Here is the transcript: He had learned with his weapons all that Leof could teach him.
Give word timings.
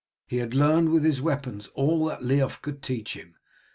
He 0.25 0.37
had 0.37 0.55
learned 0.55 0.89
with 0.89 1.03
his 1.03 1.21
weapons 1.21 1.67
all 1.75 2.05
that 2.07 2.23
Leof 2.23 2.59
could 2.63 2.81
teach 2.81 3.15
him. 3.15 3.35